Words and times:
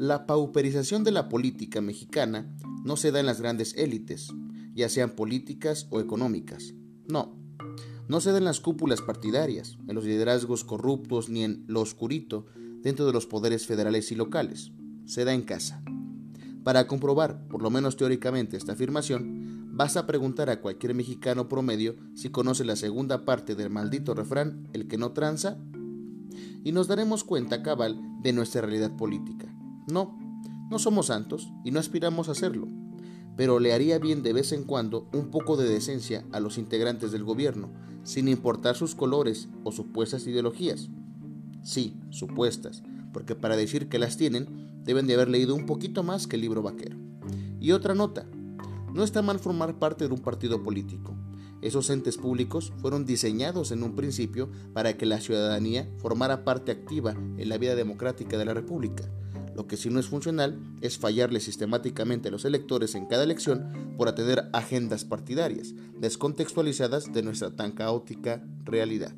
La 0.00 0.24
pauperización 0.24 1.04
de 1.04 1.10
la 1.10 1.28
política 1.28 1.82
mexicana 1.82 2.50
no 2.86 2.96
se 2.96 3.12
da 3.12 3.20
en 3.20 3.26
las 3.26 3.38
grandes 3.38 3.76
élites, 3.76 4.32
ya 4.74 4.88
sean 4.88 5.10
políticas 5.10 5.88
o 5.90 6.00
económicas. 6.00 6.72
No, 7.06 7.36
no 8.08 8.22
se 8.22 8.32
da 8.32 8.38
en 8.38 8.46
las 8.46 8.60
cúpulas 8.60 9.02
partidarias, 9.02 9.76
en 9.86 9.94
los 9.94 10.06
liderazgos 10.06 10.64
corruptos 10.64 11.28
ni 11.28 11.44
en 11.44 11.64
lo 11.66 11.82
oscurito 11.82 12.46
dentro 12.80 13.04
de 13.04 13.12
los 13.12 13.26
poderes 13.26 13.66
federales 13.66 14.10
y 14.10 14.14
locales. 14.14 14.72
Se 15.04 15.26
da 15.26 15.34
en 15.34 15.42
casa. 15.42 15.82
Para 16.64 16.86
comprobar, 16.86 17.46
por 17.48 17.60
lo 17.60 17.68
menos 17.68 17.98
teóricamente, 17.98 18.56
esta 18.56 18.72
afirmación, 18.72 19.68
basta 19.76 20.06
preguntar 20.06 20.48
a 20.48 20.62
cualquier 20.62 20.94
mexicano 20.94 21.46
promedio 21.46 21.96
si 22.14 22.30
conoce 22.30 22.64
la 22.64 22.76
segunda 22.76 23.26
parte 23.26 23.54
del 23.54 23.68
maldito 23.68 24.14
refrán, 24.14 24.66
el 24.72 24.88
que 24.88 24.96
no 24.96 25.12
tranza, 25.12 25.58
y 26.64 26.72
nos 26.72 26.88
daremos 26.88 27.22
cuenta 27.22 27.62
cabal 27.62 28.00
de 28.22 28.32
nuestra 28.32 28.62
realidad 28.62 28.96
política. 28.96 29.54
No, 29.90 30.18
no 30.70 30.78
somos 30.78 31.06
santos 31.06 31.52
y 31.64 31.70
no 31.70 31.80
aspiramos 31.80 32.28
a 32.28 32.34
serlo, 32.34 32.68
pero 33.36 33.58
le 33.58 33.72
haría 33.72 33.98
bien 33.98 34.22
de 34.22 34.32
vez 34.32 34.52
en 34.52 34.64
cuando 34.64 35.08
un 35.12 35.30
poco 35.30 35.56
de 35.56 35.68
decencia 35.68 36.24
a 36.32 36.40
los 36.40 36.58
integrantes 36.58 37.12
del 37.12 37.24
gobierno, 37.24 37.70
sin 38.04 38.28
importar 38.28 38.76
sus 38.76 38.94
colores 38.94 39.48
o 39.64 39.72
supuestas 39.72 40.26
ideologías. 40.26 40.88
Sí, 41.62 42.00
supuestas, 42.10 42.82
porque 43.12 43.34
para 43.34 43.56
decir 43.56 43.88
que 43.88 43.98
las 43.98 44.16
tienen, 44.16 44.82
deben 44.84 45.06
de 45.06 45.14
haber 45.14 45.28
leído 45.28 45.54
un 45.54 45.66
poquito 45.66 46.02
más 46.02 46.26
que 46.26 46.36
el 46.36 46.42
libro 46.42 46.62
vaquero. 46.62 46.96
Y 47.60 47.72
otra 47.72 47.94
nota, 47.94 48.26
no 48.94 49.04
está 49.04 49.22
mal 49.22 49.38
formar 49.38 49.78
parte 49.78 50.08
de 50.08 50.14
un 50.14 50.20
partido 50.20 50.62
político. 50.62 51.14
Esos 51.62 51.90
entes 51.90 52.16
públicos 52.16 52.72
fueron 52.78 53.04
diseñados 53.04 53.70
en 53.70 53.82
un 53.82 53.94
principio 53.94 54.50
para 54.72 54.96
que 54.96 55.04
la 55.04 55.20
ciudadanía 55.20 55.88
formara 55.98 56.44
parte 56.44 56.72
activa 56.72 57.12
en 57.12 57.48
la 57.48 57.58
vida 57.58 57.74
democrática 57.74 58.38
de 58.38 58.46
la 58.46 58.54
República. 58.54 59.04
Lo 59.60 59.66
que 59.66 59.76
sí 59.76 59.90
no 59.90 60.00
es 60.00 60.08
funcional 60.08 60.58
es 60.80 60.96
fallarle 60.96 61.38
sistemáticamente 61.38 62.28
a 62.28 62.30
los 62.30 62.46
electores 62.46 62.94
en 62.94 63.04
cada 63.04 63.24
elección 63.24 63.94
por 63.98 64.08
atender 64.08 64.48
agendas 64.54 65.04
partidarias, 65.04 65.74
descontextualizadas 65.98 67.12
de 67.12 67.22
nuestra 67.22 67.50
tan 67.50 67.72
caótica 67.72 68.42
realidad. 68.64 69.12